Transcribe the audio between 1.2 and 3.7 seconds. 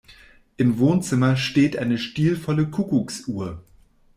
steht eine stilvolle Kuckucksuhr.